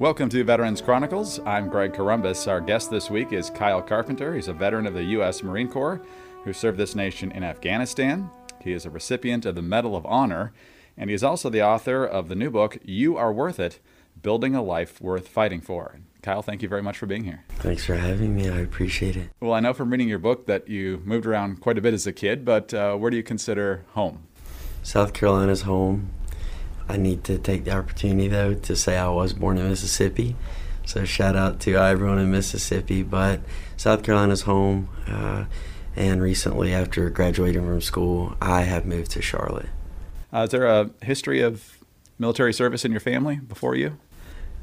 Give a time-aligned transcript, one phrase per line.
[0.00, 1.40] Welcome to Veterans Chronicles.
[1.40, 2.48] I'm Greg Corombos.
[2.48, 4.34] Our guest this week is Kyle Carpenter.
[4.34, 5.42] He's a veteran of the U.S.
[5.42, 6.00] Marine Corps
[6.42, 8.30] who served this nation in Afghanistan.
[8.62, 10.54] He is a recipient of the Medal of Honor,
[10.96, 13.78] and he is also the author of the new book, You Are Worth It
[14.22, 16.00] Building a Life Worth Fighting For.
[16.22, 17.44] Kyle, thank you very much for being here.
[17.56, 18.48] Thanks for having me.
[18.48, 19.28] I appreciate it.
[19.38, 22.06] Well, I know from reading your book that you moved around quite a bit as
[22.06, 24.22] a kid, but uh, where do you consider home?
[24.82, 26.08] South Carolina's home.
[26.90, 30.36] I need to take the opportunity, though, to say I was born in Mississippi.
[30.84, 33.02] So shout out to everyone in Mississippi.
[33.02, 33.40] But
[33.76, 34.88] South Carolina's home.
[35.06, 35.44] Uh,
[35.96, 39.68] and recently, after graduating from school, I have moved to Charlotte.
[40.32, 41.78] Uh, is there a history of
[42.18, 43.98] military service in your family before you?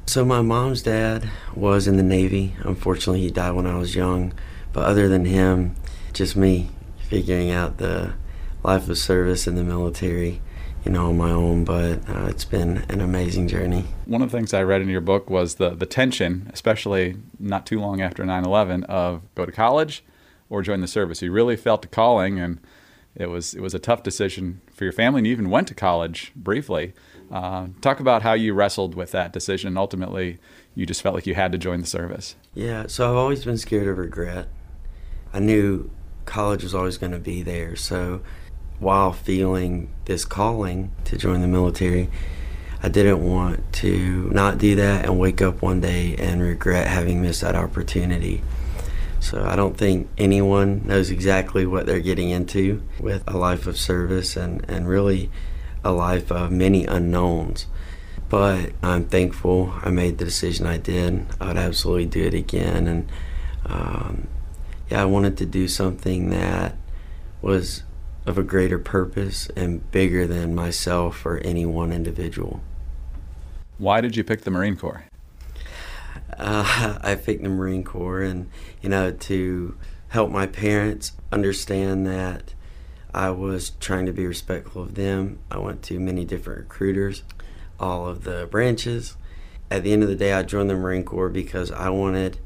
[0.06, 2.54] So my mom's dad was in the Navy.
[2.60, 4.32] Unfortunately, he died when I was young.
[4.72, 5.76] But other than him,
[6.12, 6.70] just me
[7.08, 8.14] figuring out the
[8.62, 10.40] life of service in the military
[10.88, 13.84] you know, on my own, but uh, it's been an amazing journey.
[14.06, 17.66] One of the things I read in your book was the, the tension, especially not
[17.66, 20.02] too long after 9 11, of go to college
[20.48, 21.20] or join the service.
[21.20, 22.58] You really felt the calling, and
[23.14, 25.74] it was, it was a tough decision for your family, and you even went to
[25.74, 26.94] college briefly.
[27.30, 30.38] Uh, talk about how you wrestled with that decision, and ultimately,
[30.74, 32.34] you just felt like you had to join the service.
[32.54, 34.48] Yeah, so I've always been scared of regret.
[35.34, 35.90] I knew
[36.24, 38.22] college was always going to be there, so
[38.80, 42.08] while feeling this calling to join the military,
[42.82, 47.20] I didn't want to not do that and wake up one day and regret having
[47.20, 48.42] missed that opportunity.
[49.20, 53.76] So I don't think anyone knows exactly what they're getting into with a life of
[53.76, 55.28] service and, and really
[55.82, 57.66] a life of many unknowns.
[58.28, 61.26] But I'm thankful I made the decision I did.
[61.40, 62.86] I would absolutely do it again.
[62.86, 63.12] And
[63.66, 64.28] um,
[64.88, 66.76] yeah, I wanted to do something that
[67.42, 67.82] was
[68.28, 72.60] of a greater purpose and bigger than myself or any one individual.
[73.78, 75.04] Why did you pick the Marine Corps?
[76.36, 78.50] Uh, I picked the Marine Corps, and
[78.82, 79.76] you know, to
[80.08, 82.52] help my parents understand that
[83.14, 85.38] I was trying to be respectful of them.
[85.50, 87.22] I went to many different recruiters,
[87.80, 89.16] all of the branches.
[89.70, 92.38] At the end of the day, I joined the Marine Corps because I wanted.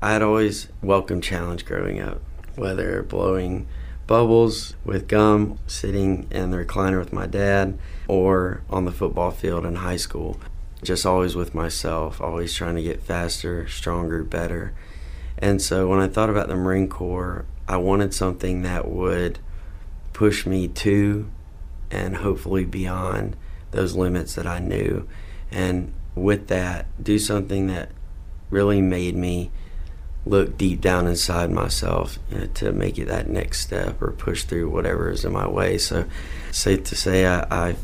[0.00, 2.20] I had always welcomed challenge growing up,
[2.54, 3.66] whether blowing
[4.08, 9.64] bubbles with gum, sitting in the recliner with my dad, or on the football field
[9.64, 10.40] in high school.
[10.82, 14.72] Just always with myself, always trying to get faster, stronger, better.
[15.36, 19.38] And so when I thought about the Marine Corps, I wanted something that would
[20.12, 21.30] push me to
[21.90, 23.36] and hopefully beyond
[23.72, 25.06] those limits that I knew.
[25.50, 27.90] And with that, do something that
[28.50, 29.50] really made me
[30.28, 34.44] look deep down inside myself you know, to make it that next step or push
[34.44, 35.78] through whatever is in my way.
[35.78, 36.04] So,
[36.50, 37.76] safe to say, I, I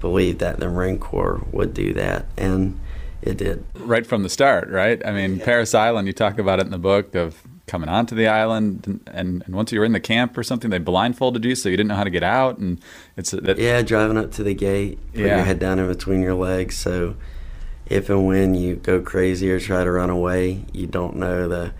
[0.00, 2.78] believe that the Marine Corps would do that, and
[3.22, 3.64] it did.
[3.74, 5.04] Right from the start, right?
[5.06, 5.44] I mean, yeah.
[5.44, 9.00] Parris Island, you talk about it in the book of coming onto the island, and,
[9.14, 11.76] and, and, once you were in the camp or something, they blindfolded you so you
[11.76, 12.80] didn't know how to get out, and
[13.16, 15.36] it's that, yeah, driving up to the gate, put yeah.
[15.36, 17.14] your head down in between your legs, so
[17.86, 21.72] if and when you go crazy or try to run away, you don't know the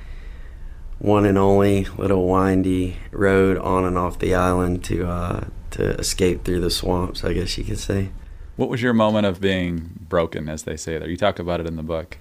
[1.03, 6.45] one and only little windy road on and off the island to uh, to escape
[6.45, 7.25] through the swamps.
[7.25, 8.11] I guess you could say.
[8.55, 11.09] What was your moment of being broken, as they say there?
[11.09, 12.19] You talk about it in the book.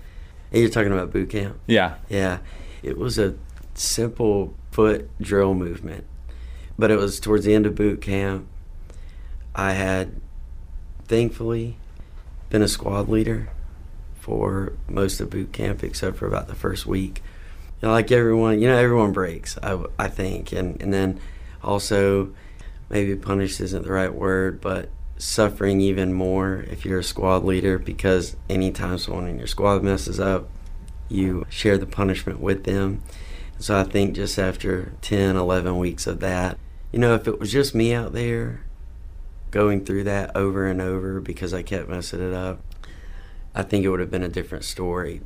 [0.51, 1.59] And you're talking about boot camp.
[1.67, 1.95] Yeah.
[2.09, 2.39] Yeah.
[2.81, 3.35] It was a
[3.75, 6.05] simple foot drill movement,
[6.79, 8.47] but it was towards the end of boot camp.
[9.53, 10.19] I had,
[11.05, 11.77] thankfully,
[12.49, 13.49] been a squad leader
[14.15, 17.21] for most of boot camp except for about the first week
[17.81, 19.57] you know, like everyone, you know, everyone breaks.
[19.63, 21.19] I, I think, and and then
[21.63, 22.33] also
[22.89, 27.77] maybe punished isn't the right word, but suffering even more if you're a squad leader
[27.77, 30.49] because anytime someone in your squad messes up,
[31.09, 33.01] you share the punishment with them.
[33.59, 36.57] So I think just after 10, 11 weeks of that,
[36.91, 38.63] you know, if it was just me out there
[39.51, 42.59] going through that over and over because I kept messing it up,
[43.53, 45.21] I think it would have been a different story.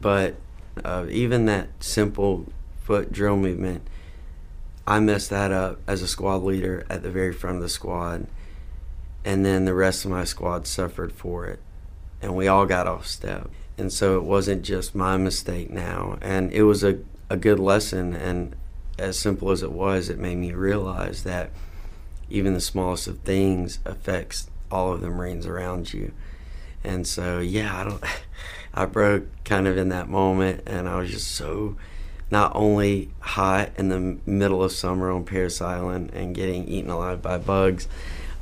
[0.00, 0.36] But
[0.82, 2.46] uh, even that simple
[2.82, 3.86] foot drill movement,
[4.86, 8.26] I messed that up as a squad leader at the very front of the squad.
[9.24, 11.60] And then the rest of my squad suffered for it.
[12.20, 13.50] And we all got off step.
[13.78, 16.18] And so it wasn't just my mistake now.
[16.20, 16.98] And it was a,
[17.30, 18.14] a good lesson.
[18.14, 18.54] And
[18.98, 21.50] as simple as it was, it made me realize that
[22.28, 26.12] even the smallest of things affects all of the Marines around you.
[26.84, 28.04] And so, yeah, I don't.
[28.76, 31.76] I broke kind of in that moment, and I was just so
[32.30, 37.22] not only hot in the middle of summer on Parris Island and getting eaten alive
[37.22, 37.86] by bugs,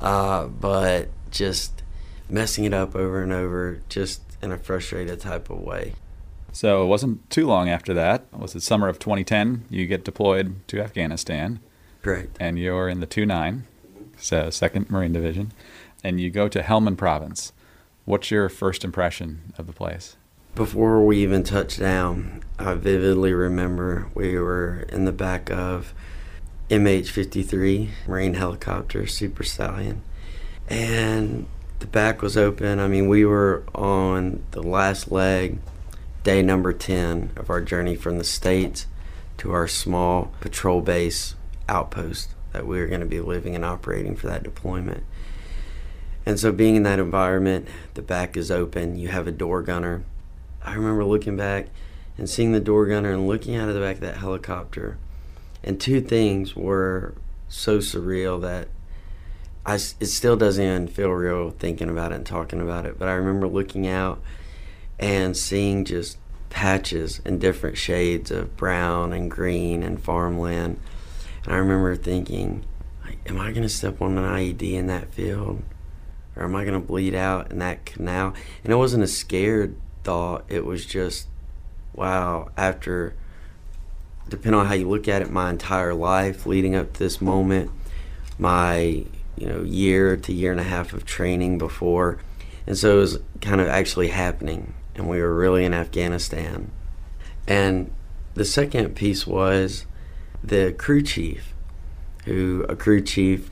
[0.01, 1.83] uh, but just
[2.31, 3.83] messing it up over and over.
[3.91, 5.95] Just in a frustrated type of way.
[6.53, 8.27] So it wasn't too long after that.
[8.33, 9.65] It was the summer of 2010.
[9.71, 11.61] You get deployed to Afghanistan.
[12.03, 12.37] Correct.
[12.39, 13.65] And you're in the 2 9,
[14.19, 15.53] so 2nd Marine Division.
[16.05, 17.53] And you go to Helmand Province.
[18.05, 20.17] What's your first impression of the place?
[20.57, 25.95] Before we even touched down, I vividly remember we were in the back of
[26.69, 30.03] MH 53 Marine helicopter Super Stallion.
[30.69, 31.47] And
[31.79, 32.81] the back was open.
[32.81, 35.61] I mean, we were on the last leg,
[36.25, 38.87] day number 10 of our journey from the States
[39.39, 41.37] to our small patrol base
[41.69, 45.05] outpost that we were going to be living and operating for that deployment.
[46.25, 50.05] And so, being in that environment, the back is open, you have a door gunner.
[50.65, 51.67] I remember looking back
[52.17, 54.99] and seeing the door gunner and looking out of the back of that helicopter.
[55.65, 57.15] And two things were
[57.49, 58.69] so surreal that
[59.65, 62.99] I, it still doesn't even feel real thinking about it and talking about it.
[62.99, 64.21] But I remember looking out
[64.99, 66.19] and seeing just
[66.51, 70.81] patches in different shades of brown and green and farmland.
[71.45, 72.65] And I remember thinking,
[73.27, 75.63] am I going to step on an IED in that field?
[76.37, 78.35] Or am I going to bleed out in that canal?
[78.65, 80.45] And it wasn't a scared thought.
[80.49, 81.29] It was just,
[81.95, 83.15] wow, after,
[84.29, 87.71] depending on how you look at it, my entire life leading up to this moment,
[88.39, 89.05] my,
[89.37, 92.19] you know, year to year and a half of training before.
[92.67, 94.75] And so it was kind of actually happening.
[94.95, 96.71] And we were really in Afghanistan.
[97.47, 97.93] And
[98.35, 99.87] the second piece was
[100.43, 101.55] the crew chief,
[102.25, 103.51] who a crew chief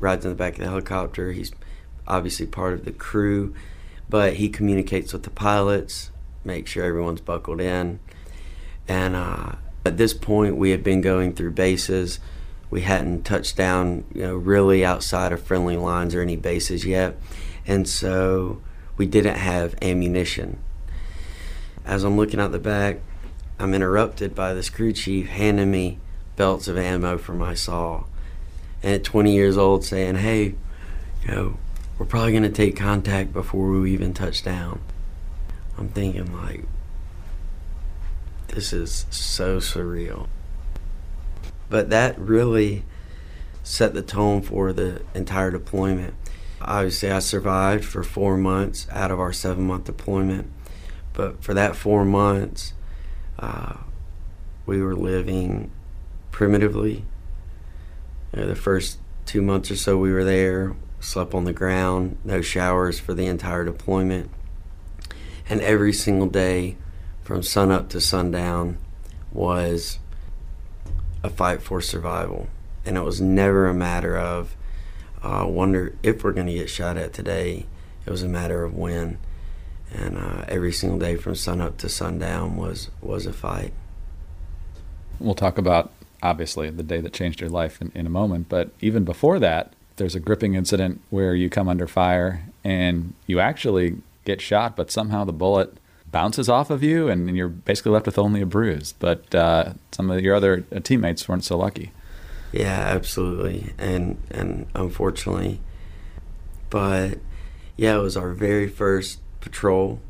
[0.00, 1.32] rides in the back of the helicopter.
[1.32, 1.52] He's
[2.08, 3.54] obviously part of the crew,
[4.08, 6.10] but he communicates with the pilots,
[6.44, 8.00] makes sure everyone's buckled in.
[8.88, 9.52] And uh,
[9.84, 12.18] at this point, we had been going through bases.
[12.70, 17.16] We hadn't touched down, you know, really outside of friendly lines or any bases yet,
[17.66, 18.60] and so
[18.96, 20.58] we didn't have ammunition.
[21.84, 22.98] As I'm looking out the back,
[23.58, 25.98] I'm interrupted by this crew chief handing me
[26.36, 28.04] belts of ammo for my saw.
[28.82, 30.54] And at 20 years old, saying, "Hey,
[31.22, 31.56] you know,
[31.98, 34.80] we're probably going to take contact before we even touch down.
[35.76, 36.64] I'm thinking, like,
[38.48, 40.28] this is so surreal.
[41.68, 42.84] But that really
[43.62, 46.14] set the tone for the entire deployment.
[46.60, 50.50] Obviously, I survived for four months out of our seven month deployment.
[51.12, 52.72] But for that four months,
[53.38, 53.78] uh,
[54.66, 55.70] we were living
[56.30, 57.04] primitively.
[58.32, 62.18] You know, the first two months or so we were there, slept on the ground,
[62.24, 64.30] no showers for the entire deployment.
[65.48, 66.76] And every single day
[67.22, 68.78] from sunup to sundown
[69.32, 69.98] was
[71.22, 72.48] a fight for survival.
[72.84, 74.56] And it was never a matter of,
[75.22, 77.66] uh, wonder if we're going to get shot at today.
[78.06, 79.18] It was a matter of when.
[79.92, 83.72] And uh, every single day from sunup to sundown was, was a fight.
[85.18, 85.92] We'll talk about,
[86.22, 88.48] obviously, the day that changed your life in, in a moment.
[88.48, 93.40] But even before that, there's a gripping incident where you come under fire and you
[93.40, 95.76] actually get shot, but somehow the bullet
[96.10, 98.94] bounces off of you and you're basically left with only a bruise.
[98.98, 101.92] But uh, some of your other uh, teammates weren't so lucky.
[102.52, 105.60] Yeah, absolutely, and and unfortunately,
[106.70, 107.18] but
[107.76, 110.00] yeah, it was our very first patrol,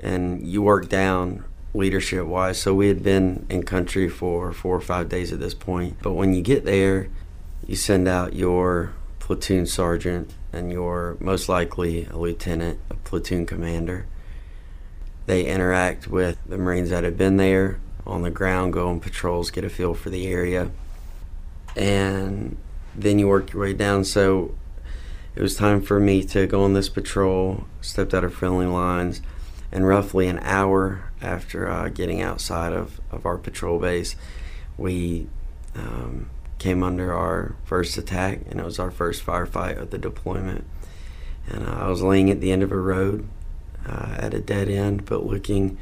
[0.00, 2.58] and you work down leadership wise.
[2.58, 5.98] So we had been in country for four or five days at this point.
[6.02, 7.08] But when you get there,
[7.66, 8.94] you send out your
[9.28, 14.06] platoon sergeant and you're most likely a lieutenant, a platoon commander.
[15.26, 19.50] They interact with the Marines that have been there on the ground, go on patrols,
[19.50, 20.70] get a feel for the area,
[21.76, 22.56] and
[22.94, 24.04] then you work your way down.
[24.04, 24.54] So
[25.36, 29.20] it was time for me to go on this patrol, stepped out of friendly lines,
[29.70, 34.16] and roughly an hour after uh, getting outside of, of our patrol base,
[34.78, 35.26] we
[35.74, 40.64] um, came under our first attack, and it was our first firefight of the deployment.
[41.46, 43.28] And uh, I was laying at the end of a road
[43.86, 45.78] uh, at a dead end, but looking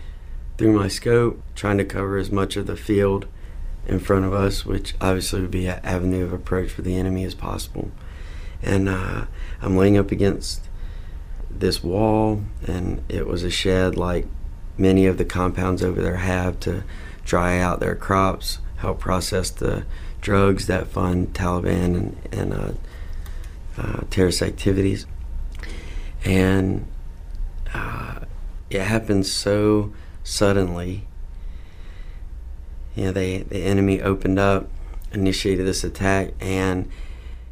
[0.58, 3.26] through my scope, trying to cover as much of the field
[3.86, 7.24] in front of us, which obviously would be an avenue of approach for the enemy
[7.24, 7.90] as possible.
[8.62, 9.26] And uh,
[9.60, 10.62] I'm laying up against
[11.50, 14.26] this wall, and it was a shed like
[14.78, 16.84] many of the compounds over there have to
[17.24, 19.84] dry out their crops, help process the
[20.26, 22.72] drugs that fund Taliban and, and uh,
[23.78, 25.06] uh, terrorist activities.
[26.24, 26.84] And
[27.72, 28.22] uh,
[28.68, 29.92] it happened so
[30.24, 31.06] suddenly.
[32.96, 34.68] You know, they, the enemy opened up,
[35.12, 36.90] initiated this attack, and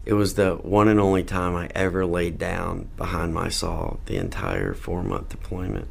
[0.05, 4.17] it was the one and only time I ever laid down behind my saw the
[4.17, 5.87] entire four month deployment.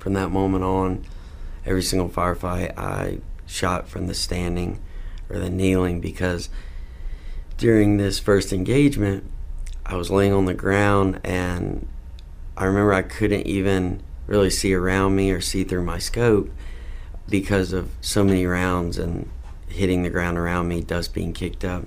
[0.00, 1.04] from that moment on,
[1.64, 4.80] every single firefight I shot from the standing
[5.28, 6.48] or the kneeling because
[7.56, 9.24] during this first engagement,
[9.86, 11.86] I was laying on the ground and
[12.56, 16.50] I remember I couldn't even really see around me or see through my scope
[17.28, 19.28] because of so many rounds and
[19.68, 21.84] hitting the ground around me, dust being kicked up.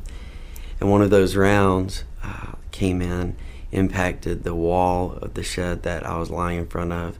[0.79, 3.35] And one of those rounds uh, came in,
[3.71, 7.17] impacted the wall of the shed that I was lying in front of,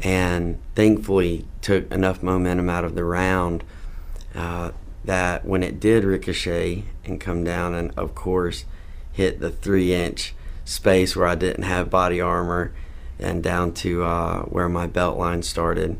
[0.00, 3.64] and thankfully took enough momentum out of the round
[4.34, 4.72] uh,
[5.04, 8.64] that when it did ricochet and come down, and of course
[9.12, 10.34] hit the three inch
[10.64, 12.72] space where I didn't have body armor
[13.18, 15.98] and down to uh, where my belt line started.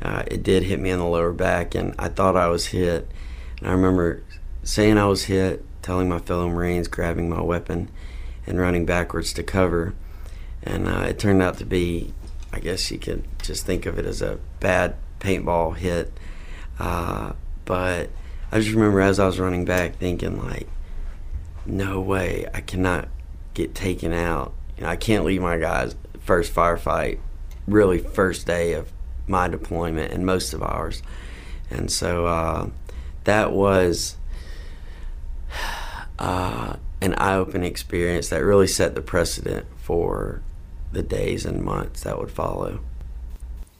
[0.00, 3.10] Uh, it did hit me in the lower back, and I thought I was hit.
[3.58, 4.22] And I remember
[4.62, 7.90] saying I was hit, telling my fellow Marines, grabbing my weapon,
[8.46, 9.94] and running backwards to cover.
[10.62, 12.14] And uh, it turned out to be,
[12.52, 16.12] I guess you could just think of it as a bad paintball hit.
[16.78, 17.32] Uh,
[17.64, 18.10] but
[18.50, 20.68] I just remember as I was running back thinking, like,
[21.66, 23.08] no way, I cannot
[23.54, 24.54] get taken out.
[24.76, 27.18] You know, I can't leave my guys first firefight,
[27.66, 28.90] really first day of
[29.26, 31.02] my deployment and most of ours.
[31.70, 32.70] And so uh,
[33.24, 34.16] that was
[36.18, 40.42] uh, an eye opening experience that really set the precedent for
[40.92, 42.80] the days and months that would follow.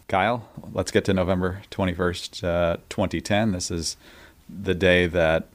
[0.08, 3.52] Kyle, let's get to November 21st, uh, 2010.
[3.52, 3.96] This is
[4.48, 5.48] the day that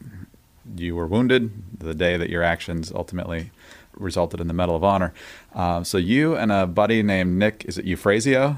[0.75, 3.51] you were wounded, the day that your actions ultimately
[3.95, 5.13] resulted in the Medal of Honor.
[5.53, 8.57] Um, so you and a buddy named Nick, is it Eufrazio?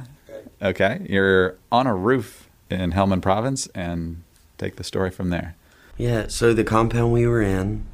[0.62, 1.06] Okay.
[1.10, 4.24] You're on a roof in Helmand Province and
[4.58, 5.56] take the story from there.
[5.98, 7.86] Yeah, so the compound we were in,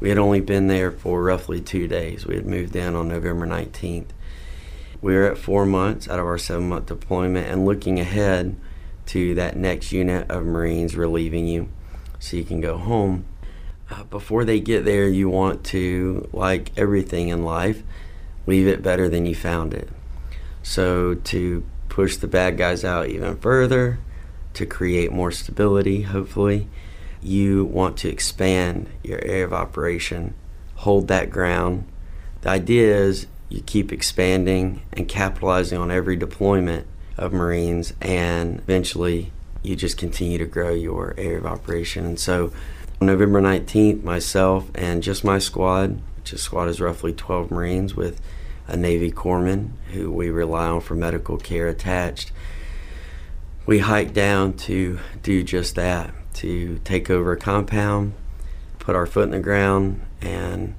[0.00, 2.24] we had only been there for roughly two days.
[2.26, 4.08] We had moved in on November 19th.
[5.00, 8.56] We were at four months out of our seven month deployment and looking ahead
[9.06, 11.68] to that next unit of Marines relieving you
[12.18, 13.24] so you can go home.
[13.90, 17.82] Uh, before they get there, you want to, like everything in life,
[18.46, 19.88] leave it better than you found it.
[20.62, 23.98] So, to push the bad guys out even further,
[24.54, 26.68] to create more stability, hopefully,
[27.22, 30.34] you want to expand your area of operation,
[30.76, 31.86] hold that ground.
[32.42, 39.32] The idea is you keep expanding and capitalizing on every deployment of Marines, and eventually
[39.62, 42.04] you just continue to grow your area of operation.
[42.06, 42.52] And so,
[43.00, 48.20] November 19th, myself and just my squad, which is squad is roughly 12 Marines with
[48.66, 52.32] a Navy corpsman who we rely on for medical care attached.
[53.66, 58.14] We hiked down to do just that, to take over a compound,
[58.78, 60.74] put our foot in the ground, and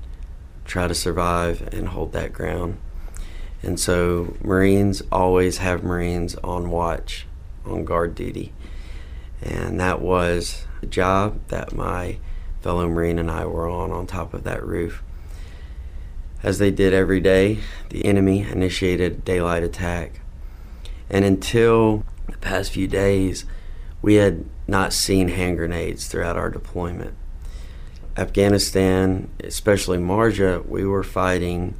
[0.65, 2.77] try to survive and hold that ground.
[3.61, 7.27] And so, Marines always have Marines on watch,
[7.65, 8.53] on guard duty.
[9.41, 12.17] And that was the job that my
[12.61, 15.01] fellow Marine and I were on on top of that roof.
[16.41, 20.21] As they did every day, the enemy initiated daylight attack.
[21.09, 23.45] And until the past few days,
[24.01, 27.15] we had not seen hand grenades throughout our deployment.
[28.15, 31.75] Afghanistan, especially Marja, we were fighting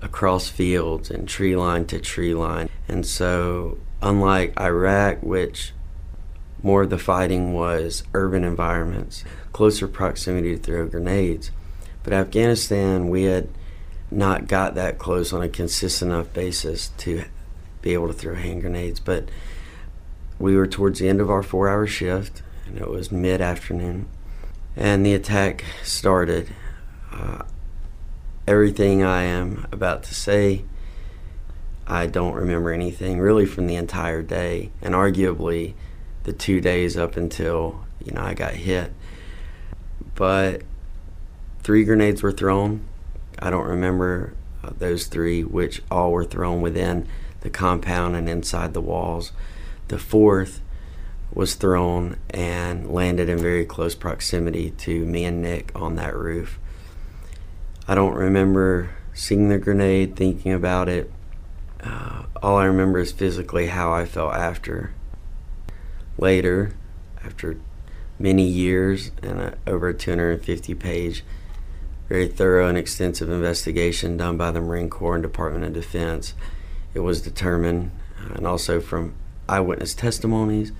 [0.00, 2.68] across fields and tree line to tree line.
[2.88, 5.72] And so, unlike Iraq, which
[6.62, 11.50] more of the fighting was urban environments, closer proximity to throw grenades.
[12.02, 13.48] But Afghanistan, we had
[14.10, 17.24] not got that close on a consistent enough basis to
[17.80, 19.00] be able to throw hand grenades.
[19.00, 19.28] But
[20.38, 24.08] we were towards the end of our four hour shift, and it was mid afternoon,
[24.76, 26.48] and the attack started.
[27.12, 27.42] Uh,
[28.46, 30.64] everything I am about to say,
[31.86, 35.74] I don't remember anything really from the entire day, and arguably
[36.24, 38.92] the two days up until you know I got hit.
[40.14, 40.62] But
[41.62, 42.84] three grenades were thrown.
[43.38, 47.08] I don't remember uh, those three, which all were thrown within
[47.40, 49.32] the compound and inside the walls.
[49.88, 50.60] The fourth
[51.34, 56.58] was thrown and landed in very close proximity to me and Nick on that roof.
[57.88, 61.10] I don't remember seeing the grenade, thinking about it.
[61.82, 64.92] Uh, all I remember is physically how I felt after
[66.22, 66.72] later,
[67.24, 67.58] after
[68.16, 71.24] many years and a, over a 250 page,
[72.08, 76.34] very thorough and extensive investigation done by the Marine Corps and Department of Defense,
[76.94, 79.14] it was determined, uh, and also from
[79.48, 80.70] eyewitness testimonies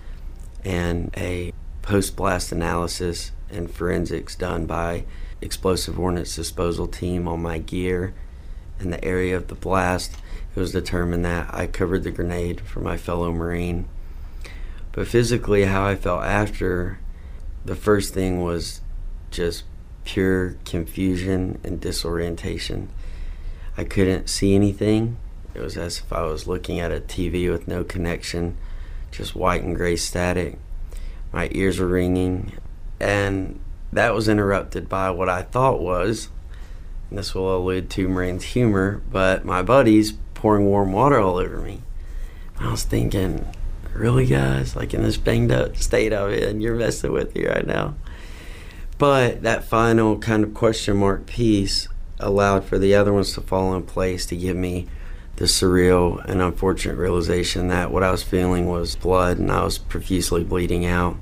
[0.64, 5.04] and a post blast analysis and forensics done by
[5.40, 8.14] explosive ordnance disposal team on my gear
[8.78, 10.12] in the area of the blast,
[10.54, 13.88] it was determined that I covered the grenade for my fellow Marine.
[14.92, 16.98] But physically, how I felt after,
[17.64, 18.80] the first thing was
[19.30, 19.64] just
[20.04, 22.90] pure confusion and disorientation.
[23.76, 25.16] I couldn't see anything.
[25.54, 28.56] It was as if I was looking at a TV with no connection,
[29.10, 30.58] just white and gray static.
[31.32, 32.52] My ears were ringing,
[33.00, 33.60] and
[33.92, 36.28] that was interrupted by what I thought was,
[37.10, 41.82] this will allude to Marine's humor, but my buddies pouring warm water all over me.
[42.58, 43.46] I was thinking,
[43.94, 44.76] really, guys?
[44.76, 47.94] Like in this banged up state I'm in, you're messing with me right now.
[48.98, 51.88] But that final kind of question mark piece
[52.20, 54.86] allowed for the other ones to fall in place to give me
[55.36, 59.78] the surreal and unfortunate realization that what I was feeling was blood and I was
[59.78, 61.16] profusely bleeding out.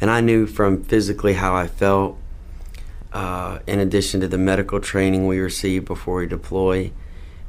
[0.00, 2.18] And I knew from physically how I felt,
[3.12, 6.92] uh, in addition to the medical training we received before we deploy,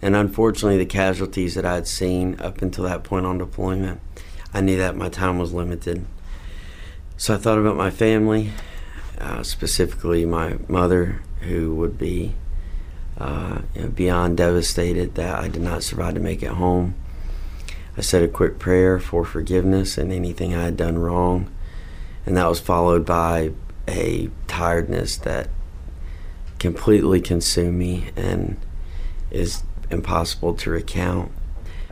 [0.02, 4.00] and unfortunately the casualties that I had seen up until that point on deployment,
[4.58, 6.04] I knew that my time was limited.
[7.16, 8.54] So I thought about my family,
[9.20, 12.34] uh, specifically my mother, who would be
[13.20, 16.96] uh, you know, beyond devastated that I did not survive to make it home.
[17.96, 21.54] I said a quick prayer for forgiveness and anything I had done wrong,
[22.26, 23.52] and that was followed by
[23.88, 25.50] a tiredness that
[26.58, 28.58] completely consumed me and
[29.30, 29.62] is
[29.92, 31.32] impossible to recount.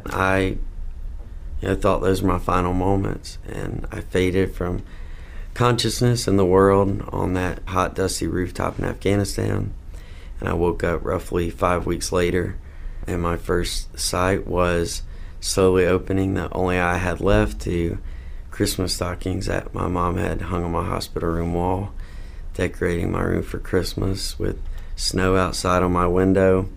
[0.08, 0.58] I
[1.66, 4.84] you know, thought those were my final moments, and I faded from
[5.56, 9.74] consciousness in the world on that hot, dusty rooftop in Afghanistan.
[10.40, 12.56] And I woke up roughly five weeks later,
[13.08, 15.02] and my first sight was
[15.40, 17.98] slowly opening the only eye I had left to
[18.52, 21.94] Christmas stockings that my mom had hung on my hospital room wall,
[22.54, 24.62] decorating my room for Christmas with
[24.96, 26.70] snow outside on my window.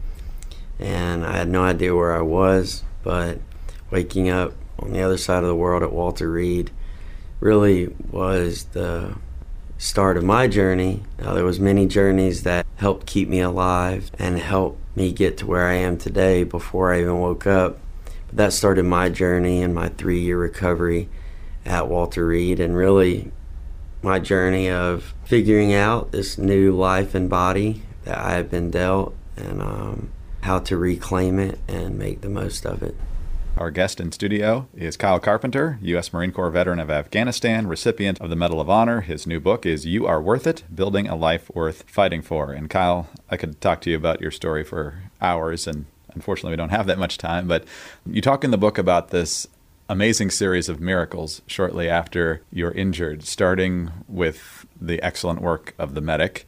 [0.79, 3.41] And I had no idea where I was, but
[3.91, 6.71] waking up on the other side of the world at Walter Reed
[7.41, 9.17] really was the
[9.77, 11.03] start of my journey.
[11.19, 15.47] Now, there was many journeys that helped keep me alive and helped me get to
[15.47, 17.79] where I am today before I even woke up.
[18.27, 21.09] But that started my journey and my three-year recovery
[21.65, 23.31] at Walter Reed, and really
[24.03, 29.15] my journey of figuring out this new life and body that I have been dealt,
[29.37, 30.11] and um,
[30.43, 32.97] how to reclaim it and make the most of it.
[33.59, 36.13] Our guest in studio is Kyle Carpenter, U.S.
[36.13, 39.01] Marine Corps veteran of Afghanistan, recipient of the Medal of Honor.
[39.01, 42.53] His new book is You Are Worth It Building a Life Worth Fighting For.
[42.53, 46.57] And Kyle, I could talk to you about your story for hours, and unfortunately, we
[46.57, 47.49] don't have that much time.
[47.49, 47.65] But
[48.07, 49.49] you talk in the book about this
[49.89, 56.01] amazing series of miracles shortly after you're injured, starting with the excellent work of the
[56.01, 56.47] medic,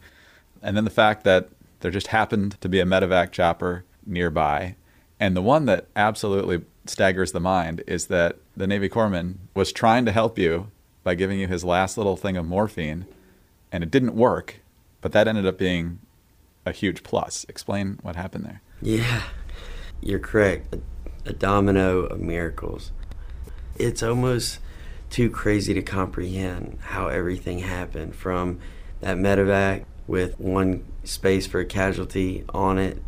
[0.63, 1.49] and then the fact that
[1.81, 4.77] there just happened to be a medevac chopper nearby.
[5.21, 10.07] And the one that absolutely staggers the mind is that the Navy corpsman was trying
[10.07, 10.71] to help you
[11.05, 13.07] by giving you his last little thing of morphine,
[13.71, 14.61] and it didn't work,
[15.03, 15.99] but that ended up being
[16.65, 17.45] a huge plus.
[17.49, 18.63] Explain what happened there.
[18.81, 19.25] Yeah,
[20.01, 20.75] you're correct.
[20.75, 20.81] A,
[21.29, 22.91] a domino of miracles.
[23.77, 24.59] It's almost
[25.11, 28.59] too crazy to comprehend how everything happened from
[29.01, 33.03] that medevac with one space for a casualty on it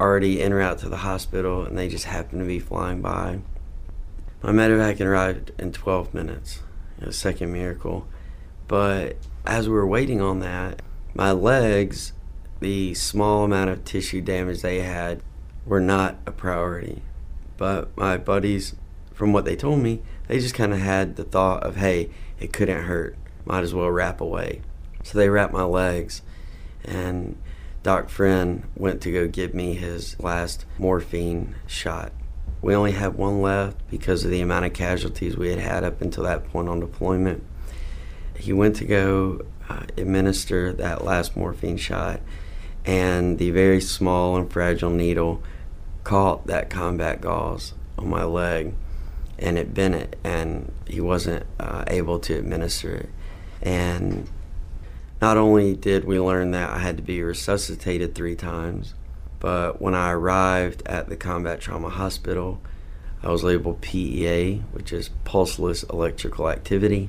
[0.00, 3.40] already en route to the hospital and they just happened to be flying by.
[4.42, 6.60] My medevac arrived in 12 minutes,
[7.00, 8.06] a second miracle.
[8.68, 10.82] But as we were waiting on that,
[11.14, 12.12] my legs,
[12.60, 15.22] the small amount of tissue damage they had,
[15.66, 17.02] were not a priority.
[17.56, 18.76] But my buddies,
[19.12, 22.52] from what they told me, they just kind of had the thought of, hey, it
[22.52, 23.16] couldn't hurt.
[23.44, 24.60] Might as well wrap away.
[25.02, 26.22] So they wrapped my legs.
[26.84, 27.36] And
[27.88, 32.12] Doc Friend went to go give me his last morphine shot.
[32.60, 36.02] We only had one left because of the amount of casualties we had had up
[36.02, 37.42] until that point on deployment.
[38.36, 42.20] He went to go uh, administer that last morphine shot,
[42.84, 45.42] and the very small and fragile needle
[46.04, 48.74] caught that combat gauze on my leg,
[49.38, 53.08] and it bent it, and he wasn't uh, able to administer it.
[53.62, 54.28] And
[55.20, 58.94] not only did we learn that I had to be resuscitated three times,
[59.40, 62.60] but when I arrived at the combat trauma hospital,
[63.22, 67.08] I was labeled PEA, which is pulseless electrical activity.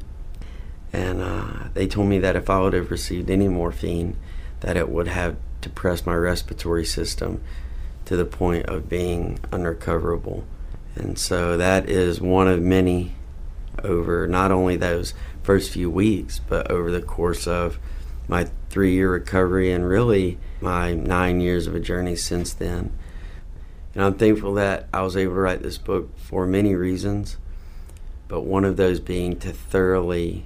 [0.92, 4.16] And uh, they told me that if I would have received any morphine,
[4.62, 7.42] that it would have depressed my respiratory system
[8.06, 10.46] to the point of being unrecoverable.
[10.96, 13.16] And so that is one of many
[13.84, 17.78] over not only those first few weeks, but over the course of
[18.30, 22.98] my three year recovery and really my nine years of a journey since then.
[23.96, 27.38] And I'm thankful that I was able to write this book for many reasons,
[28.28, 30.46] but one of those being to thoroughly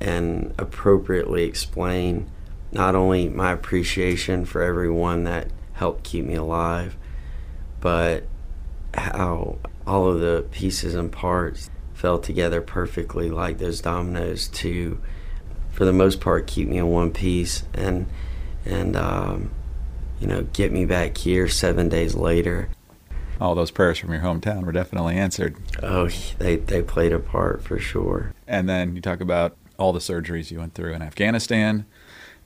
[0.00, 2.30] and appropriately explain
[2.72, 6.96] not only my appreciation for everyone that helped keep me alive,
[7.80, 8.24] but
[8.94, 14.98] how all of the pieces and parts fell together perfectly like those dominoes to
[15.82, 18.06] for the most part keep me in one piece and
[18.64, 19.50] and um,
[20.20, 22.68] you know get me back here seven days later.
[23.40, 25.56] All those prayers from your hometown were definitely answered.
[25.82, 28.32] Oh they, they played a part for sure.
[28.46, 31.84] And then you talk about all the surgeries you went through in afghanistan.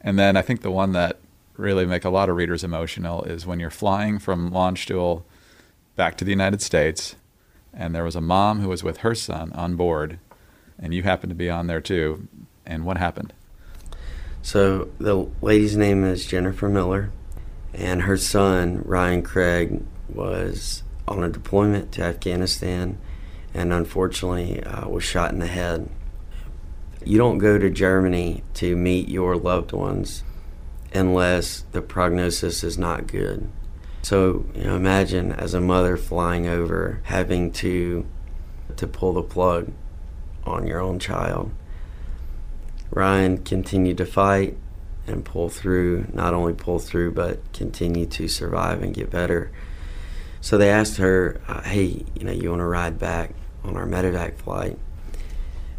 [0.00, 1.18] And then i think the one that
[1.58, 5.24] really make a lot of readers emotional is when you're flying from Landstuhl
[5.94, 7.16] back to the United States,
[7.74, 10.20] and there was a mom who was with her son on board,
[10.78, 12.28] and you happened to be on there too.
[12.66, 13.32] And what happened?
[14.42, 17.10] So the lady's name is Jennifer Miller,
[17.74, 22.98] and her son Ryan Craig was on a deployment to Afghanistan,
[23.54, 25.88] and unfortunately uh, was shot in the head.
[27.04, 30.24] You don't go to Germany to meet your loved ones
[30.92, 33.48] unless the prognosis is not good.
[34.02, 38.06] So, you know, imagine as a mother flying over having to
[38.76, 39.72] to pull the plug
[40.44, 41.50] on your own child.
[42.96, 44.56] Ryan continued to fight
[45.06, 49.52] and pull through, not only pull through, but continue to survive and get better.
[50.40, 53.30] So they asked her, uh, hey, you know, you want to ride back
[53.62, 54.78] on our medevac flight?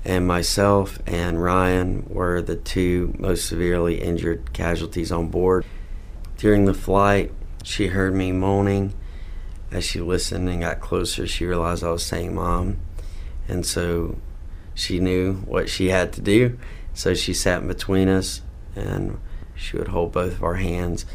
[0.08, 5.66] and myself and Ryan were the two most severely injured casualties on board.
[6.38, 8.94] During the flight, she heard me moaning.
[9.70, 12.78] As she listened and got closer, she realized I was saying mom.
[13.50, 14.18] And so
[14.74, 16.58] she knew what she had to do.
[16.98, 18.42] So she sat in between us
[18.76, 19.20] and
[19.54, 21.06] she would hold both of our hands.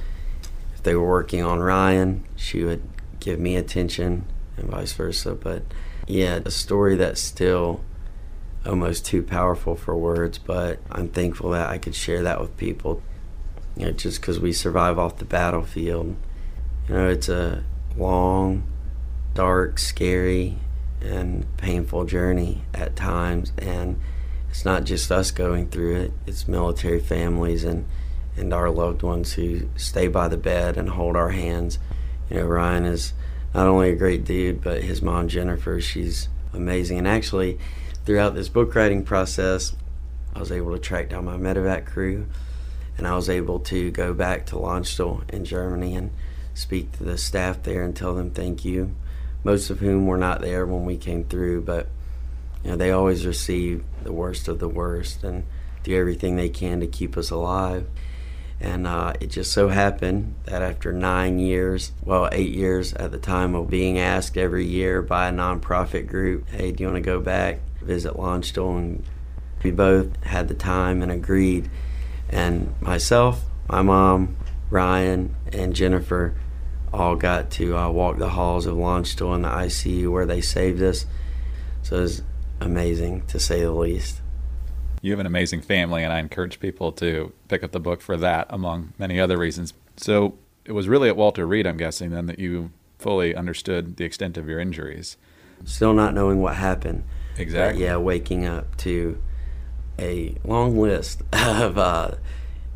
[0.77, 2.85] If they were working on Ryan, she would
[3.19, 4.25] give me attention
[4.57, 5.35] and vice versa.
[5.35, 5.65] But
[6.07, 7.81] yeah, a story that's still
[8.65, 13.03] almost too powerful for words, but I'm thankful that I could share that with people.
[13.77, 16.15] You know, just because we survive off the battlefield.
[16.89, 17.65] You know, it's a
[17.97, 18.63] long,
[19.35, 20.59] dark, scary,
[21.01, 23.99] and painful journey at times, and
[24.53, 26.13] it's not just us going through it.
[26.27, 27.87] It's military families and
[28.37, 31.79] and our loved ones who stay by the bed and hold our hands.
[32.29, 33.15] You know, Ryan is
[33.55, 36.99] not only a great dude, but his mom Jennifer, she's amazing.
[36.99, 37.59] And actually,
[38.05, 39.75] throughout this book writing process,
[40.35, 42.27] I was able to track down my medevac crew,
[42.99, 46.11] and I was able to go back to Landstuhl in Germany and
[46.53, 48.95] speak to the staff there and tell them thank you.
[49.45, 51.89] Most of whom were not there when we came through, but
[52.63, 55.45] you know they always receive the worst of the worst and
[55.83, 57.87] do everything they can to keep us alive.
[58.61, 63.19] And uh, it just so happened that after nine years, well, eight years at the
[63.19, 67.11] time of being asked every year by a nonprofit group, hey, do you want to
[67.11, 67.59] go back?
[67.85, 69.05] visit Landstuhl, and
[69.63, 71.71] we both had the time and agreed.
[72.29, 74.37] And myself, my mom,
[74.71, 76.35] Ryan, and Jennifer
[76.93, 80.83] all got to uh, walk the halls of Landstuhl in the ICU where they saved
[80.83, 81.07] us.
[81.83, 82.23] So it was
[82.67, 84.21] amazing to say the least.
[85.01, 88.17] You have an amazing family, and I encourage people to pick up the book for
[88.17, 89.75] that, among many other reasons.
[89.97, 94.05] So it was really at Walter Reed, I'm guessing, then that you fully understood the
[94.05, 95.17] extent of your injuries.
[95.65, 97.05] Still not knowing what happened.
[97.37, 97.83] Exactly.
[97.83, 99.21] Yeah, waking up to
[99.99, 102.13] a long list of uh,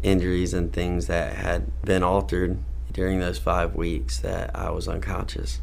[0.03, 2.59] injuries and things that had been altered
[2.93, 5.61] during those five weeks that I was unconscious.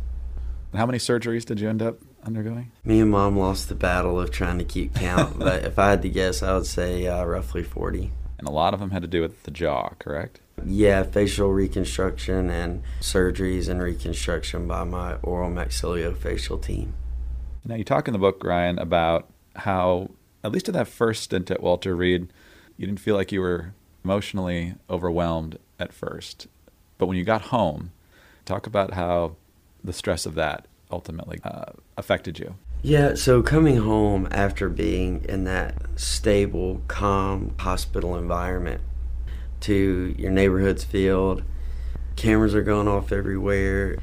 [0.73, 2.71] How many surgeries did you end up undergoing?
[2.83, 6.01] Me and mom lost the battle of trying to keep count, but if I had
[6.03, 8.11] to guess, I would say uh, roughly 40.
[8.37, 10.39] And a lot of them had to do with the jaw, correct?
[10.65, 16.93] Yeah, facial reconstruction and surgeries and reconstruction by my oral maxillofacial team.
[17.65, 20.11] Now, you talk in the book, Ryan, about how,
[20.43, 22.33] at least in that first stint at Walter Reed,
[22.77, 26.47] you didn't feel like you were emotionally overwhelmed at first.
[26.97, 27.91] But when you got home,
[28.45, 29.37] talk about how
[29.83, 32.55] the stress of that ultimately uh, affected you.
[32.81, 38.81] Yeah, so coming home after being in that stable, calm hospital environment
[39.61, 41.43] to your neighborhood's field,
[42.15, 43.97] cameras are going off everywhere,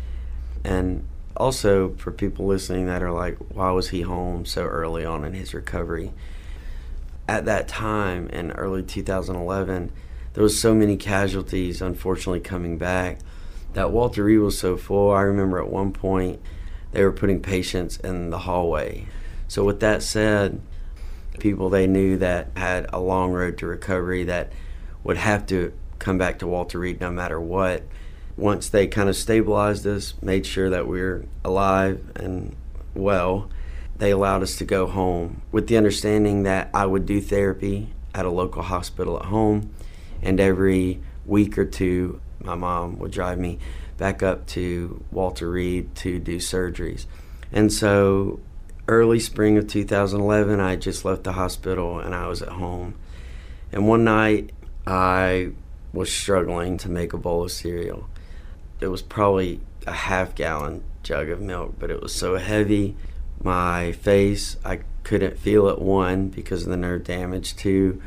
[0.64, 5.24] and also for people listening that are like, why was he home so early on
[5.24, 6.12] in his recovery?
[7.28, 9.92] At that time in early 2011,
[10.32, 13.18] there was so many casualties, unfortunately, coming back
[13.74, 15.10] that Walter Reed was so full.
[15.10, 16.40] I remember at one point
[16.92, 19.06] they were putting patients in the hallway.
[19.48, 20.60] So with that said,
[21.38, 24.52] people they knew that had a long road to recovery that
[25.02, 27.82] would have to come back to Walter Reed no matter what
[28.40, 32.56] once they kind of stabilized us, made sure that we are alive and
[32.94, 33.50] well,
[33.96, 38.24] they allowed us to go home with the understanding that I would do therapy at
[38.24, 39.72] a local hospital at home,
[40.22, 43.58] and every week or two, my mom would drive me
[44.00, 47.04] back up to Walter Reed to do surgeries.
[47.52, 48.40] And so,
[48.88, 52.94] early spring of 2011, I just left the hospital and I was at home.
[53.70, 54.52] And one night,
[54.86, 55.50] I
[55.92, 58.08] was struggling to make a bowl of cereal.
[58.80, 62.96] It was probably a half gallon jug of milk, but it was so heavy.
[63.42, 65.78] My face, I couldn't feel it.
[65.78, 67.54] One, because of the nerve damage.
[67.54, 68.00] Two,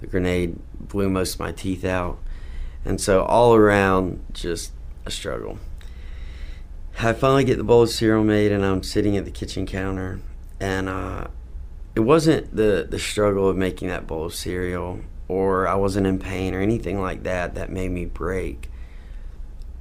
[0.00, 2.18] the grenade blew most of my teeth out.
[2.84, 4.72] And so, all around, just
[5.08, 5.58] a struggle.
[7.00, 10.20] I finally get the bowl of cereal made, and I'm sitting at the kitchen counter,
[10.60, 11.28] and uh,
[11.94, 16.18] it wasn't the the struggle of making that bowl of cereal, or I wasn't in
[16.18, 18.70] pain or anything like that that made me break.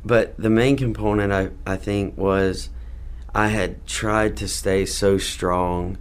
[0.06, 2.70] But the main component, I I think, was
[3.34, 5.98] I had tried to stay so strong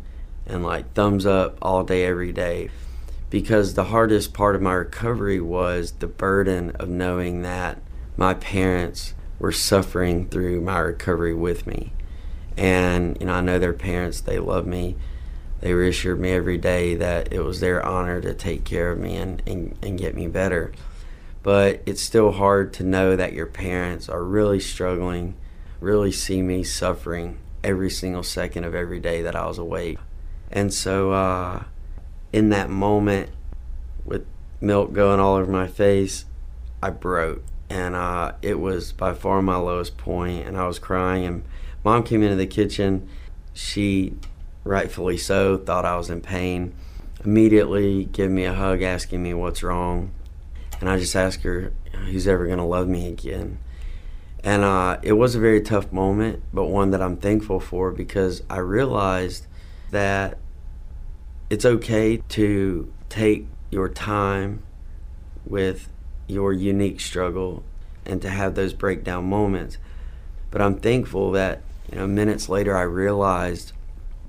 [0.46, 2.70] and like thumbs up all day, every day,
[3.30, 7.80] because the hardest part of my recovery was the burden of knowing that
[8.16, 11.92] my parents were suffering through my recovery with me.
[12.56, 14.96] And, you know, I know their parents, they love me.
[15.60, 19.16] They reassured me every day that it was their honor to take care of me
[19.16, 20.72] and, and, and get me better.
[21.42, 25.34] But it's still hard to know that your parents are really struggling,
[25.80, 29.98] really see me suffering every single second of every day that I was awake.
[30.50, 31.64] And so, uh,
[32.32, 33.30] in that moment,
[34.04, 34.26] with
[34.60, 36.24] milk going all over my face,
[36.82, 41.24] I broke and uh, it was by far my lowest point and i was crying
[41.24, 41.44] and
[41.84, 43.08] mom came into the kitchen.
[43.54, 44.14] She
[44.64, 46.74] rightfully so thought i was in pain.
[47.24, 50.12] Immediately gave me a hug asking me what's wrong
[50.80, 51.72] and i just asked her
[52.06, 53.58] who's ever to love me again?
[54.44, 58.42] And uh, it was a very tough moment but one that i'm thankful for because
[58.50, 59.46] i realized
[59.90, 60.38] that
[61.48, 64.62] it's okay to take your time
[65.44, 65.88] with
[66.26, 67.62] your unique struggle
[68.04, 69.78] and to have those breakdown moments.
[70.50, 73.72] But I'm thankful that you know minutes later I realized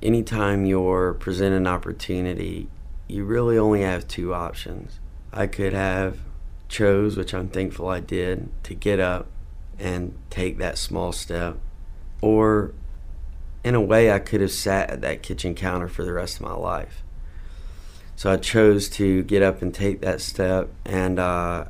[0.01, 2.67] anytime you're presented an opportunity,
[3.07, 4.99] you really only have two options.
[5.31, 6.19] I could have
[6.67, 9.27] chose, which I'm thankful I did, to get up
[9.79, 11.57] and take that small step.
[12.21, 12.73] Or
[13.63, 16.41] in a way I could have sat at that kitchen counter for the rest of
[16.41, 17.03] my life.
[18.15, 21.65] So I chose to get up and take that step and uh,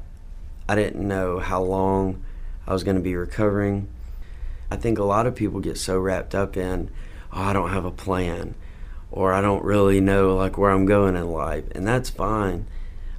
[0.69, 2.23] I didn't know how long
[2.65, 3.87] I was going to be recovering.
[4.69, 6.89] I think a lot of people get so wrapped up in,
[7.31, 8.55] oh, I don't have a plan,
[9.11, 12.67] or I don't really know like where I'm going in life, and that's fine.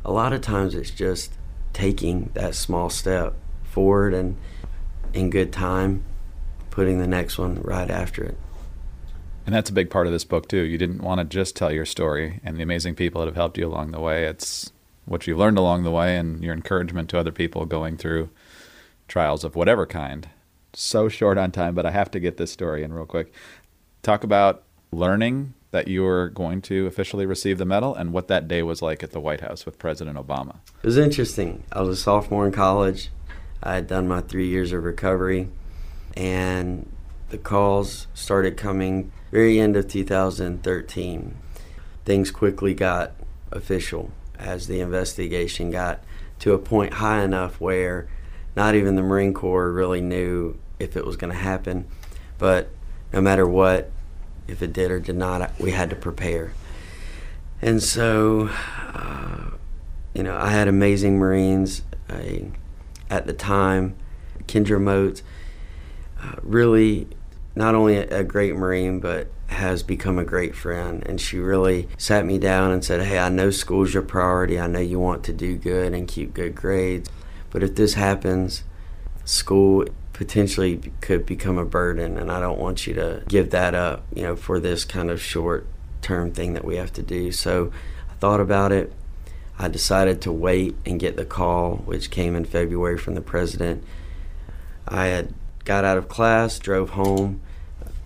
[0.04, 1.32] A lot of times it's just
[1.72, 4.36] taking that small step forward and
[5.14, 6.04] in good time,
[6.70, 8.38] putting the next one right after it.
[9.46, 10.62] And that's a big part of this book too.
[10.62, 13.56] You didn't want to just tell your story and the amazing people that have helped
[13.56, 14.26] you along the way.
[14.26, 14.72] It's
[15.08, 18.30] what you've learned along the way and your encouragement to other people going through
[19.08, 20.28] trials of whatever kind.
[20.74, 23.32] So short on time, but I have to get this story in real quick.
[24.02, 28.48] Talk about learning that you were going to officially receive the medal and what that
[28.48, 30.56] day was like at the White House with President Obama.
[30.82, 31.64] It was interesting.
[31.72, 33.10] I was a sophomore in college.
[33.62, 35.48] I had done my three years of recovery,
[36.16, 36.88] and
[37.30, 41.36] the calls started coming very end of 2013.
[42.04, 43.12] Things quickly got
[43.50, 46.02] official as the investigation got
[46.40, 48.08] to a point high enough where
[48.56, 51.86] not even the Marine Corps really knew if it was going to happen.
[52.38, 52.70] But
[53.12, 53.90] no matter what,
[54.46, 56.52] if it did or did not, we had to prepare.
[57.60, 58.50] And so,
[58.94, 59.50] uh,
[60.14, 62.50] you know, I had amazing Marines I,
[63.10, 63.96] at the time.
[64.46, 65.22] Kendra Moats,
[66.20, 67.08] uh, really
[67.58, 71.02] not only a, great Marine, but has become a great friend.
[71.04, 74.60] And she really sat me down and said, Hey, I know school's your priority.
[74.60, 77.10] I know you want to do good and keep good grades.
[77.50, 78.62] But if this happens,
[79.24, 82.16] school potentially could become a burden.
[82.16, 85.20] And I don't want you to give that up, you know, for this kind of
[85.20, 85.66] short
[86.00, 87.32] term thing that we have to do.
[87.32, 87.72] So
[88.08, 88.92] I thought about it.
[89.58, 93.82] I decided to wait and get the call, which came in February from the president.
[94.86, 97.40] I had got out of class, drove home,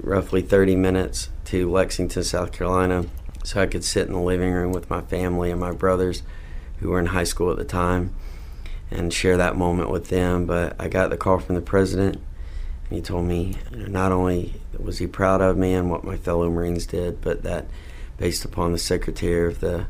[0.03, 3.07] roughly 30 minutes to Lexington, South Carolina,
[3.45, 6.23] so I could sit in the living room with my family and my brothers
[6.79, 8.15] who were in high school at the time
[8.91, 10.47] and share that moment with them.
[10.47, 14.99] But I got the call from the president, and he told me not only was
[14.99, 17.67] he proud of me and what my fellow Marines did, but that
[18.17, 19.87] based upon the Secretary of the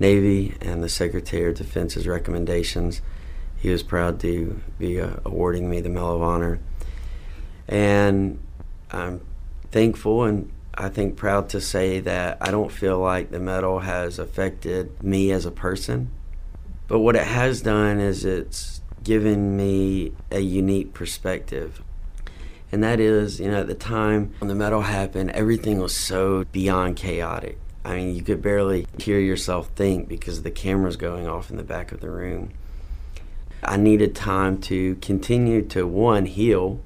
[0.00, 3.00] Navy and the Secretary of Defense's recommendations,
[3.56, 6.60] he was proud to be uh, awarding me the Medal of Honor.
[7.66, 8.38] And
[8.90, 9.20] I'm
[9.70, 14.20] thankful and I think proud to say that I don't feel like the medal has
[14.20, 16.10] affected me as a person.
[16.86, 21.82] But what it has done is it's given me a unique perspective.
[22.70, 26.44] And that is, you know, at the time when the medal happened, everything was so
[26.52, 27.58] beyond chaotic.
[27.84, 31.64] I mean, you could barely hear yourself think because the camera's going off in the
[31.64, 32.50] back of the room.
[33.64, 36.80] I needed time to continue to, one, heal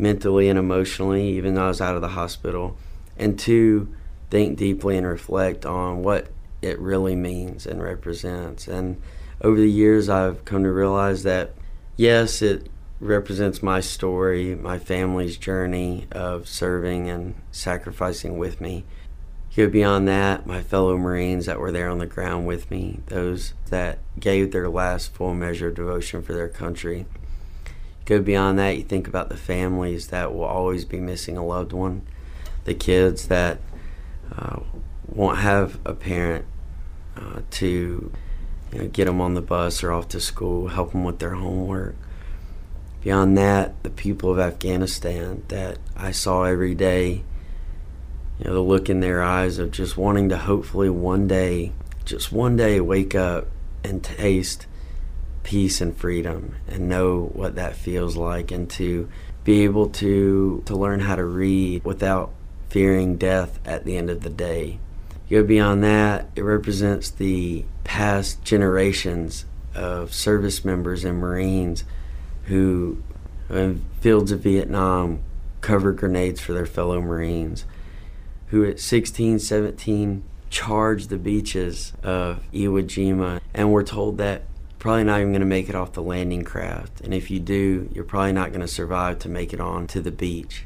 [0.00, 2.76] mentally and emotionally, even though I was out of the hospital,
[3.18, 3.94] and two,
[4.30, 6.28] think deeply and reflect on what
[6.62, 8.66] it really means and represents.
[8.66, 9.00] And
[9.42, 11.54] over the years, I've come to realize that,
[11.96, 12.68] yes, it
[13.00, 18.84] represents my story, my family's journey of serving and sacrificing with me.
[19.56, 23.54] Go beyond that, my fellow Marines that were there on the ground with me, those
[23.70, 27.06] that gave their last full measure of devotion for their country.
[28.04, 31.72] Go beyond that, you think about the families that will always be missing a loved
[31.72, 32.02] one,
[32.64, 33.60] the kids that
[34.36, 34.60] uh,
[35.06, 36.44] won't have a parent
[37.16, 38.12] uh, to
[38.72, 41.34] you know, get them on the bus or off to school, help them with their
[41.34, 41.96] homework.
[43.02, 47.22] Beyond that, the people of Afghanistan that I saw every day,
[48.38, 51.72] you know, the look in their eyes of just wanting to hopefully one day,
[52.04, 53.48] just one day, wake up
[53.82, 54.66] and taste
[55.42, 59.08] peace and freedom and know what that feels like and to
[59.44, 62.30] be able to to learn how to read without
[62.68, 64.78] fearing death at the end of the day.
[65.28, 71.84] Go beyond that, it represents the past generations of service members and Marines
[72.44, 73.02] who,
[73.48, 75.20] in fields of Vietnam,
[75.60, 77.64] covered grenades for their fellow Marines,
[78.48, 84.42] who at 16, 17 charged the beaches of Iwo Jima and were told that
[84.80, 87.02] probably not even going to make it off the landing craft.
[87.02, 90.00] And if you do, you're probably not going to survive to make it on to
[90.00, 90.64] the beach.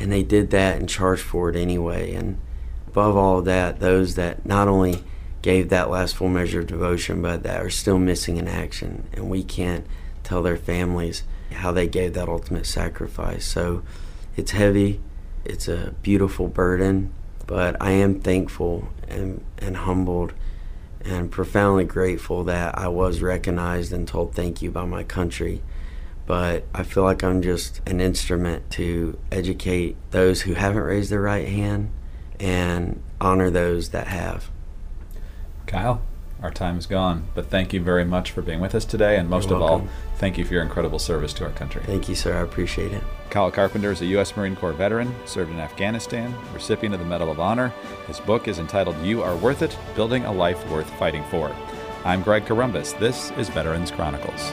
[0.00, 2.14] And they did that and charged for it anyway.
[2.14, 2.38] And
[2.86, 5.02] above all of that, those that not only
[5.42, 9.08] gave that last full measure of devotion, but that are still missing in action.
[9.12, 9.84] And we can't
[10.22, 13.44] tell their families how they gave that ultimate sacrifice.
[13.44, 13.82] So
[14.36, 15.00] it's heavy,
[15.44, 17.12] it's a beautiful burden,
[17.46, 20.32] but I am thankful and, and humbled
[21.04, 25.62] and profoundly grateful that I was recognized and told thank you by my country.
[26.26, 31.22] But I feel like I'm just an instrument to educate those who haven't raised their
[31.22, 31.90] right hand
[32.38, 34.50] and honor those that have.
[35.66, 36.02] Kyle,
[36.42, 39.28] our time is gone, but thank you very much for being with us today, and
[39.28, 41.82] most You're of all, thank you for your incredible service to our country.
[41.84, 42.36] Thank you, sir.
[42.36, 43.02] I appreciate it.
[43.30, 44.36] Kyle Carpenter is a U.S.
[44.36, 47.68] Marine Corps veteran, served in Afghanistan, recipient of the Medal of Honor.
[48.06, 51.54] His book is entitled You Are Worth It Building a Life Worth Fighting For.
[52.04, 52.98] I'm Greg Corombus.
[52.98, 54.52] This is Veterans Chronicles.